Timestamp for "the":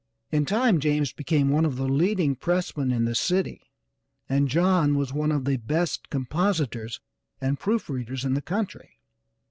1.75-1.87, 3.05-3.13, 5.45-5.57, 8.33-8.41